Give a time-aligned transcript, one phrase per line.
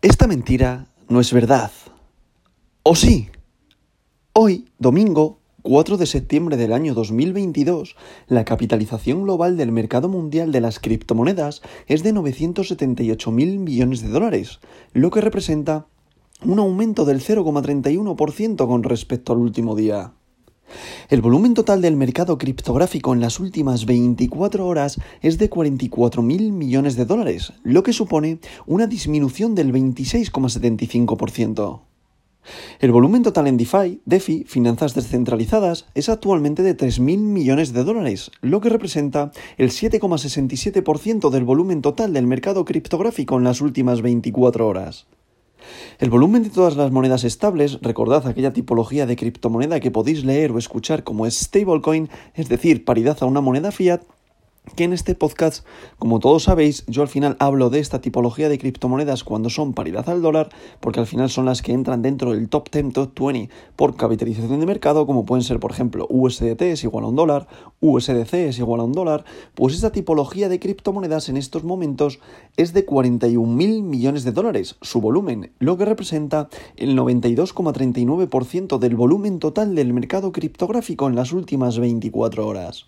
[0.00, 1.72] Esta mentira no es verdad.
[2.84, 3.30] ¿O sí?
[4.32, 7.96] Hoy, domingo 4 de septiembre del año 2022,
[8.28, 14.08] la capitalización global del mercado mundial de las criptomonedas es de 978 mil millones de
[14.10, 14.60] dólares,
[14.92, 15.88] lo que representa
[16.44, 20.12] un aumento del 0,31% con respecto al último día.
[21.08, 26.96] El volumen total del mercado criptográfico en las últimas 24 horas es de 44.000 millones
[26.96, 31.80] de dólares, lo que supone una disminución del 26,75%.
[32.80, 38.30] El volumen total en DeFi, DeFi, finanzas descentralizadas, es actualmente de 3.000 millones de dólares,
[38.40, 44.66] lo que representa el 7,67% del volumen total del mercado criptográfico en las últimas 24
[44.66, 45.06] horas.
[45.98, 50.52] El volumen de todas las monedas estables, recordad aquella tipología de criptomoneda que podéis leer
[50.52, 54.02] o escuchar como stablecoin, es decir, paridad a una moneda fiat,
[54.74, 55.64] que en este podcast,
[55.98, 60.08] como todos sabéis, yo al final hablo de esta tipología de criptomonedas cuando son paridad
[60.08, 60.50] al dólar,
[60.80, 64.60] porque al final son las que entran dentro del top 10, top 20 por capitalización
[64.60, 67.48] de mercado, como pueden ser, por ejemplo, USDT es igual a un dólar,
[67.80, 69.24] USDC es igual a un dólar,
[69.54, 72.18] pues esta tipología de criptomonedas en estos momentos
[72.56, 78.96] es de 41 mil millones de dólares, su volumen, lo que representa el 92,39% del
[78.96, 82.86] volumen total del mercado criptográfico en las últimas 24 horas.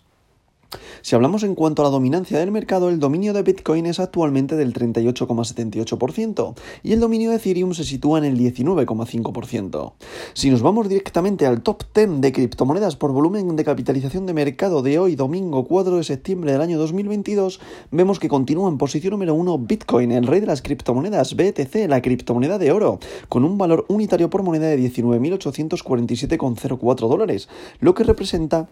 [1.01, 4.55] Si hablamos en cuanto a la dominancia del mercado, el dominio de Bitcoin es actualmente
[4.55, 9.93] del 38,78% y el dominio de Ethereum se sitúa en el 19,5%.
[10.33, 14.81] Si nos vamos directamente al top 10 de criptomonedas por volumen de capitalización de mercado
[14.81, 17.59] de hoy, domingo 4 de septiembre del año 2022,
[17.91, 22.01] vemos que continúa en posición número 1 Bitcoin, el rey de las criptomonedas, BTC, la
[22.01, 27.49] criptomoneda de oro, con un valor unitario por moneda de 19.847,04 dólares,
[27.79, 28.69] lo que representa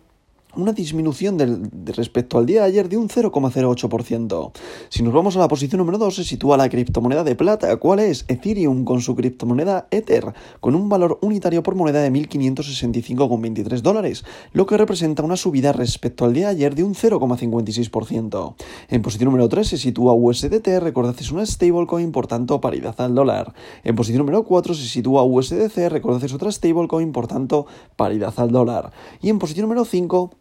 [0.55, 1.37] una disminución
[1.85, 4.51] respecto al día de ayer de un 0,08%.
[4.89, 7.75] Si nos vamos a la posición número 2, se sitúa la criptomoneda de plata.
[7.77, 8.25] ¿Cuál es?
[8.27, 14.65] Ethereum con su criptomoneda Ether, con un valor unitario por moneda de 1.565,23 dólares, lo
[14.65, 18.55] que representa una subida respecto al día de ayer de un 0,56%.
[18.89, 23.13] En posición número 3 se sitúa USDT, recordad es una stablecoin, por tanto paridad al
[23.13, 23.53] dólar.
[23.83, 28.51] En posición número 4 se sitúa USDC, recordad es otra stablecoin, por tanto paridad al
[28.51, 28.91] dólar.
[29.21, 30.38] Y en posición número 5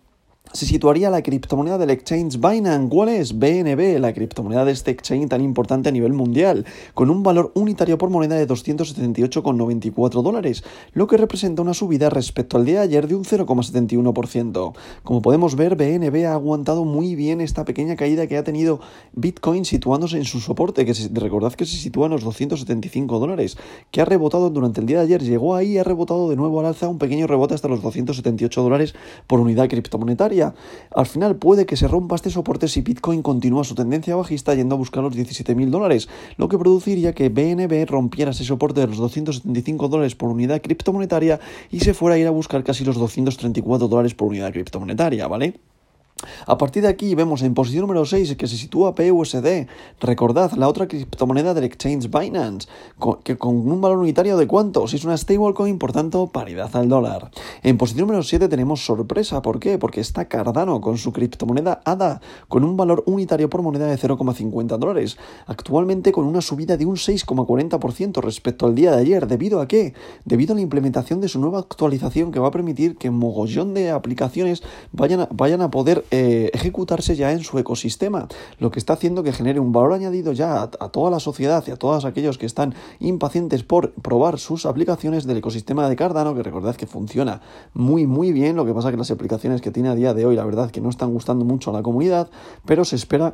[0.52, 2.88] se situaría la criptomoneda del exchange Binance.
[2.88, 3.38] ¿Cuál es?
[3.38, 6.64] BNB, la criptomoneda de este exchange tan importante a nivel mundial,
[6.94, 12.56] con un valor unitario por moneda de 278,94 dólares, lo que representa una subida respecto
[12.56, 14.74] al día de ayer de un 0,71%.
[15.02, 18.80] Como podemos ver, BNB ha aguantado muy bien esta pequeña caída que ha tenido
[19.12, 23.58] Bitcoin situándose en su soporte, que recordad que se sitúa en los 275 dólares,
[23.90, 26.60] que ha rebotado durante el día de ayer, llegó ahí y ha rebotado de nuevo
[26.60, 28.94] al alza, un pequeño rebote hasta los 278 dólares
[29.26, 33.74] por unidad criptomonetaria al final puede que se rompa este soporte si Bitcoin continúa su
[33.74, 38.44] tendencia bajista yendo a buscar los 17.000 dólares, lo que produciría que BNB rompiera ese
[38.44, 41.40] soporte de los 275 dólares por unidad criptomonetaria
[41.70, 45.54] y se fuera a ir a buscar casi los 234 dólares por unidad criptomonetaria, ¿vale?
[46.46, 49.66] A partir de aquí vemos en posición número 6 que se sitúa PUSD.
[50.00, 52.68] Recordad, la otra criptomoneda del exchange Binance,
[53.22, 54.86] que con un valor unitario de cuánto?
[54.88, 57.30] Si es una stablecoin, por tanto, paridad al dólar.
[57.62, 59.42] En posición número 7 tenemos sorpresa.
[59.42, 59.78] ¿Por qué?
[59.78, 64.78] Porque está Cardano con su criptomoneda ADA, con un valor unitario por moneda de 0,50
[64.78, 65.16] dólares.
[65.46, 69.26] Actualmente con una subida de un 6,40% respecto al día de ayer.
[69.26, 69.94] ¿Debido a qué?
[70.24, 73.90] Debido a la implementación de su nueva actualización que va a permitir que mogollón de
[73.90, 74.62] aplicaciones
[74.92, 79.60] vayan a poder eh, ejecutarse ya en su ecosistema, lo que está haciendo que genere
[79.60, 83.62] un valor añadido ya a, toda la sociedad y a todos aquellos que están impacientes
[83.62, 87.42] por probar sus aplicaciones del ecosistema de Cardano, que recordad que funciona
[87.74, 90.36] muy muy bien, lo que pasa que las aplicaciones que tiene a día de hoy
[90.36, 92.30] la verdad que no están gustando mucho a la comunidad,
[92.64, 93.32] pero se espera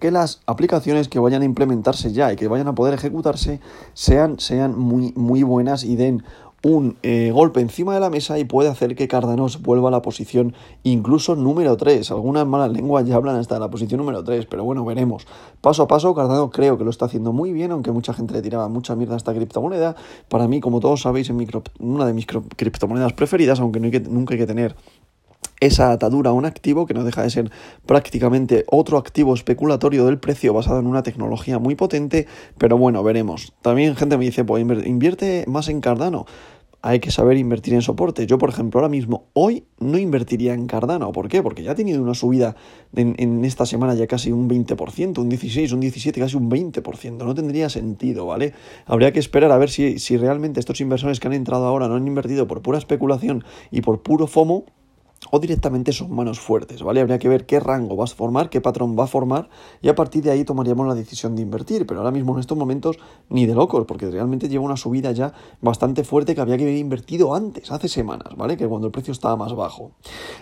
[0.00, 3.60] que las aplicaciones que vayan a implementarse ya y que vayan a poder ejecutarse
[3.92, 6.24] sean, sean muy, muy buenas y den
[6.62, 10.02] un eh, golpe encima de la mesa y puede hacer que Cardanos vuelva a la
[10.02, 12.10] posición incluso número 3.
[12.10, 15.26] Algunas malas lenguas ya hablan hasta la posición número 3, pero bueno, veremos.
[15.60, 18.42] Paso a paso, Cardano creo que lo está haciendo muy bien, aunque mucha gente le
[18.42, 19.96] tiraba mucha mierda a esta criptomoneda.
[20.28, 21.36] Para mí, como todos sabéis, es
[21.78, 24.76] una de mis criptomonedas preferidas, aunque nunca hay que tener
[25.60, 27.50] esa atadura a un activo que no deja de ser
[27.86, 32.26] prácticamente otro activo especulatorio del precio basado en una tecnología muy potente,
[32.58, 33.52] pero bueno, veremos.
[33.62, 36.26] También gente me dice, pues invierte más en Cardano.
[36.82, 38.26] Hay que saber invertir en soporte.
[38.26, 41.12] Yo, por ejemplo, ahora mismo, hoy no invertiría en Cardano.
[41.12, 41.42] ¿Por qué?
[41.42, 42.56] Porque ya ha tenido una subida
[42.96, 47.18] en, esta semana ya casi un 20%, un 16, un 17, casi un 20%.
[47.18, 48.54] No tendría sentido, ¿vale?
[48.86, 51.96] Habría que esperar a ver si, si realmente estos inversores que han entrado ahora no
[51.96, 54.64] han invertido por pura especulación y por puro FOMO
[55.30, 57.00] o directamente son manos fuertes, ¿vale?
[57.00, 59.48] Habría que ver qué rango vas a formar, qué patrón va a formar
[59.82, 62.56] y a partir de ahí tomaríamos la decisión de invertir, pero ahora mismo en estos
[62.56, 66.64] momentos ni de locos, porque realmente lleva una subida ya bastante fuerte que había que
[66.64, 68.56] haber invertido antes, hace semanas, ¿vale?
[68.56, 69.92] Que cuando el precio estaba más bajo.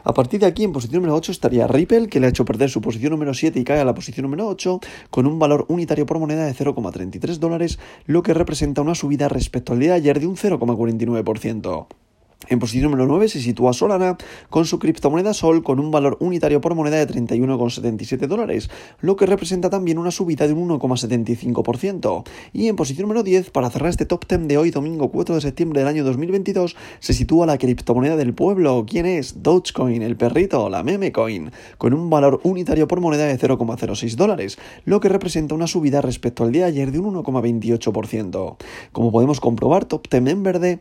[0.05, 2.71] A partir de aquí, en posición número 8 estaría Ripple, que le ha hecho perder
[2.71, 4.81] su posición número 7 y cae a la posición número 8
[5.11, 9.73] con un valor unitario por moneda de 0,33 dólares, lo que representa una subida respecto
[9.73, 12.08] al día de ayer de un 0,49%.
[12.47, 14.17] En posición número 9 se sitúa Solana
[14.49, 18.71] con su criptomoneda Sol con un valor unitario por moneda de 31,77 dólares,
[19.01, 22.25] lo que representa también una subida de un 1,75%.
[22.53, 25.41] Y en posición número 10, para cerrar este top 10 de hoy, domingo 4 de
[25.41, 28.87] septiembre del año 2022, se sitúa la criptomoneda del pueblo.
[28.89, 29.43] ¿Quién es?
[29.43, 34.59] Dogecoin, el perrito, la meme coin, con un valor unitario por moneda de 0,06 dólares,
[34.85, 38.57] lo que representa una subida respecto al día de ayer de un 1,28%.
[38.93, 40.81] Como podemos comprobar, top 10 en verde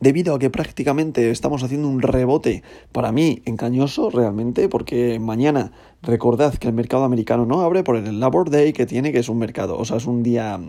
[0.00, 2.62] debido a que prácticamente estamos haciendo un rebote
[2.92, 8.20] para mí engañoso realmente porque mañana Recordad que el mercado americano no abre por el
[8.20, 10.60] Labor Day que tiene, que es un mercado, o sea, es un día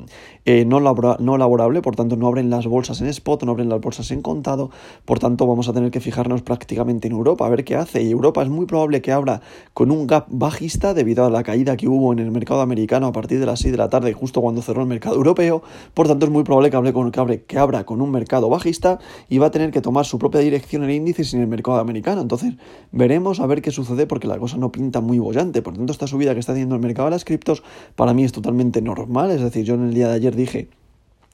[0.44, 3.80] eh, no, no laborable, por tanto no abren las bolsas en spot, no abren las
[3.80, 4.72] bolsas en contado,
[5.06, 8.02] por tanto vamos a tener que fijarnos prácticamente en Europa, a ver qué hace.
[8.02, 9.42] Y Europa es muy probable que abra
[9.76, 13.12] con un gap bajista debido a la caída que hubo en el mercado americano a
[13.12, 15.62] partir de las 6 de la tarde, justo cuando cerró el mercado europeo,
[15.94, 18.98] por tanto es muy probable que, hable con, que, abra con un mercado bajista
[19.30, 22.20] y va a tener que tomar su propia dirección el índice sin el mercado americano.
[22.20, 22.56] Entonces
[22.92, 25.62] veremos a ver qué sucede porque la cosa no pinta muy bollante.
[25.62, 27.63] Por tanto, esta subida que está teniendo el mercado de las criptos
[27.95, 29.31] para mí es totalmente normal.
[29.31, 30.69] Es decir, yo en el día de ayer dije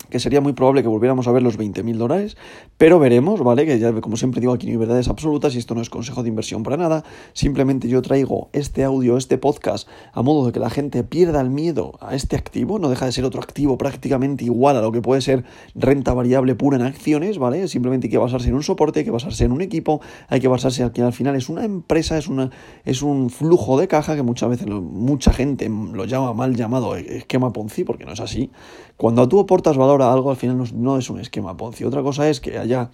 [0.10, 2.38] que sería muy probable que volviéramos a ver los 20.000 dólares,
[2.78, 3.66] pero veremos, ¿vale?
[3.66, 6.24] Que ya, como siempre digo, aquí no hay verdades absolutas y esto no es consejo
[6.24, 7.04] de inversión para nada,
[7.34, 11.50] simplemente yo traigo este audio, este podcast, a modo de que la gente pierda el
[11.50, 15.02] miedo a este activo, no deja de ser otro activo prácticamente igual a lo que
[15.02, 15.44] puede ser
[15.74, 17.68] renta variable pura en acciones, ¿vale?
[17.68, 20.48] Simplemente hay que basarse en un soporte, hay que basarse en un equipo, hay que
[20.48, 22.52] basarse que al final es una empresa, es, una,
[22.84, 27.52] es un flujo de caja que muchas veces mucha gente lo llama mal llamado esquema
[27.54, 28.52] Ponzi, porque no es así.
[28.98, 31.84] Cuando tú aportas valor a algo, al final no, es un esquema Ponzi.
[31.84, 32.92] Otra cosa es que haya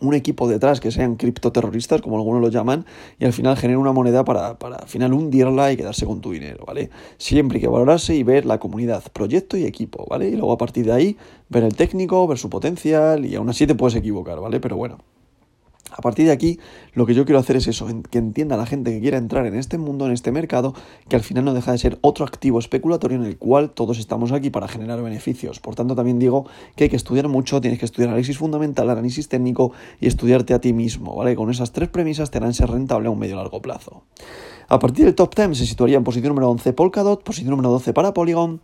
[0.00, 2.84] un equipo detrás que sean criptoterroristas, como algunos lo llaman,
[3.18, 6.32] y al final genere una moneda para, para al final hundirla y quedarse con tu
[6.32, 6.90] dinero, ¿vale?
[7.18, 10.28] Siempre hay que valorarse y ver la comunidad, proyecto y equipo, ¿vale?
[10.28, 11.16] Y luego a partir de ahí
[11.48, 14.60] ver el técnico, ver su potencial y aún así te puedes equivocar, ¿vale?
[14.60, 14.98] Pero bueno,
[15.90, 16.58] a partir de aquí,
[16.92, 19.54] lo que yo quiero hacer es eso, que entienda la gente que quiera entrar en
[19.54, 20.74] este mundo, en este mercado,
[21.08, 24.32] que al final no deja de ser otro activo especulatorio en el cual todos estamos
[24.32, 25.60] aquí para generar beneficios.
[25.60, 26.46] Por tanto, también digo
[26.76, 30.60] que hay que estudiar mucho, tienes que estudiar análisis fundamental, análisis técnico y estudiarte a
[30.60, 31.34] ti mismo, ¿vale?
[31.36, 34.02] Con esas tres premisas te harán ser rentable a un medio largo plazo.
[34.68, 37.94] A partir del top 10 se situaría en posición número 11 Polkadot, posición número 12
[37.94, 38.60] para Polygon,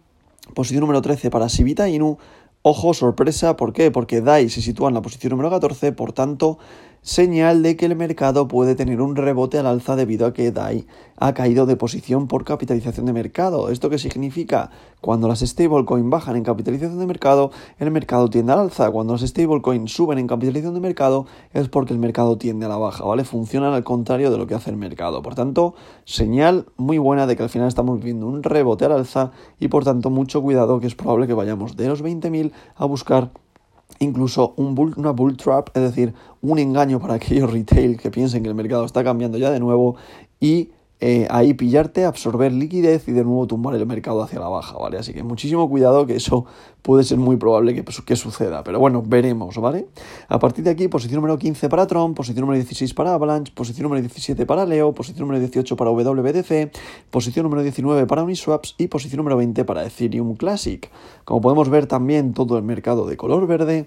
[0.55, 2.19] posición número 13 para Sivita Inu,
[2.67, 3.91] Ojo, sorpresa, ¿por qué?
[3.91, 6.57] Porque DAI se sitúa en la posición número 14, por tanto,
[7.05, 10.87] señal de que el mercado puede tener un rebote al alza debido a que DAI
[11.17, 13.69] ha caído de posición por capitalización de mercado.
[13.69, 14.71] ¿Esto qué significa?
[15.03, 18.91] Cuando las stablecoins bajan en capitalización de mercado, el mercado tiende al alza.
[18.91, 22.79] Cuando las stablecoins suben en capitalización de mercado, es porque el mercado tiende a la
[22.79, 23.25] baja, ¿vale?
[23.25, 25.21] Funcionan al contrario de lo que hace el mercado.
[25.21, 25.75] Por tanto,
[26.07, 29.31] señal muy buena de que al final estamos viendo un rebote al alza
[29.61, 33.31] y por tanto mucho cuidado que es probable que vayamos de los 20.000 a buscar
[34.05, 38.49] incluso un una bull trap, es decir, un engaño para aquellos retail que piensen que
[38.49, 39.97] el mercado está cambiando ya de nuevo
[40.41, 40.71] y
[41.07, 44.97] eh, ahí pillarte, absorber liquidez y de nuevo tumbar el mercado hacia la baja, ¿vale?
[44.97, 46.47] Así que muchísimo cuidado que eso
[46.81, 49.87] puede ser muy probable que, pues, que suceda, pero bueno, veremos, ¿vale?
[50.29, 53.83] A partir de aquí, posición número 15 para Tron, posición número 16 para Avalanche, posición
[53.83, 56.73] número 17 para Leo, posición número 18 para WBDC,
[57.11, 60.91] posición número 19 para Uniswaps y posición número 20 para Ethereum Classic.
[61.27, 63.85] Como podemos ver también todo el mercado de color verde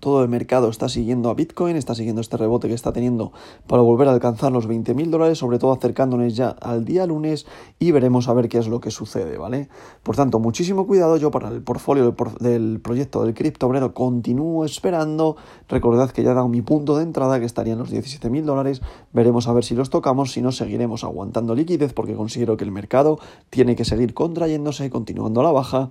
[0.00, 3.32] todo el mercado está siguiendo a Bitcoin, está siguiendo este rebote que está teniendo
[3.66, 7.46] para volver a alcanzar los 20.000 dólares, sobre todo acercándonos ya al día lunes
[7.78, 9.68] y veremos a ver qué es lo que sucede, ¿vale?
[10.02, 15.36] Por tanto, muchísimo cuidado, yo para el portfolio del, proyecto del cripto obrero continúo esperando,
[15.68, 18.82] recordad que ya he dado mi punto de entrada que estaría en los 17.000 dólares,
[19.12, 22.72] veremos a ver si los tocamos, si no seguiremos aguantando liquidez porque considero que el
[22.72, 23.18] mercado
[23.50, 25.90] tiene que seguir contrayéndose, continuando a la baja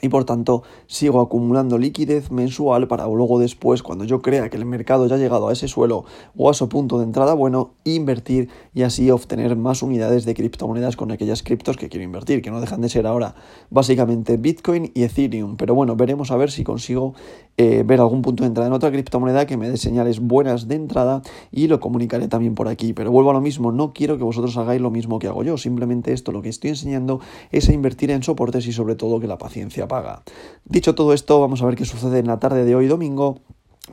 [0.00, 4.64] y por tanto sigo acumulando liquidez mensual para luego después, cuando yo crea que el
[4.64, 6.04] mercado ya ha llegado a ese suelo
[6.36, 10.96] o a su punto de entrada bueno, invertir y así obtener más unidades de criptomonedas
[10.96, 13.34] con aquellas criptos que quiero invertir, que no dejan de ser ahora
[13.70, 15.56] básicamente Bitcoin y Ethereum.
[15.56, 17.14] Pero bueno, veremos a ver si consigo
[17.56, 20.76] eh, ver algún punto de entrada en otra criptomoneda que me dé señales buenas de
[20.76, 22.92] entrada y lo comunicaré también por aquí.
[22.92, 25.58] Pero vuelvo a lo mismo, no quiero que vosotros hagáis lo mismo que hago yo,
[25.58, 29.26] simplemente esto lo que estoy enseñando es a invertir en soportes y sobre todo que
[29.26, 30.22] la paciencia paga.
[30.64, 33.40] Dicho todo esto, vamos a ver qué sucede en la tarde de hoy domingo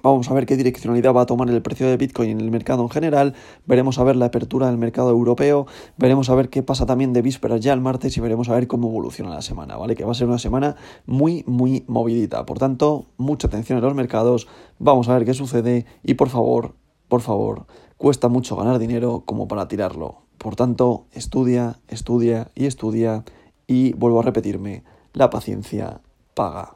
[0.04, 2.84] Vamos a ver qué direccionalidad va a tomar el precio de Bitcoin en el mercado
[2.84, 3.34] en general,
[3.66, 5.66] veremos a ver la apertura del mercado europeo,
[5.98, 8.68] veremos a ver qué pasa también de vísperas ya el martes y veremos a ver
[8.68, 9.96] cómo evoluciona la semana, ¿vale?
[9.96, 10.76] Que va a ser una semana
[11.06, 12.46] muy, muy movidita.
[12.46, 16.76] Por tanto, mucha atención en los mercados, vamos a ver qué sucede y por favor,
[17.08, 17.66] por favor,
[17.98, 20.22] cuesta mucho ganar dinero como para tirarlo.
[20.38, 23.24] Por tanto, estudia, estudia y estudia
[23.66, 24.84] y vuelvo a repetirme,
[25.18, 26.02] la paciencia
[26.34, 26.76] paga.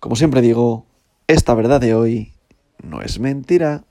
[0.00, 0.86] Como siempre digo,
[1.26, 2.32] esta verdad de hoy
[2.82, 3.84] no es mentira.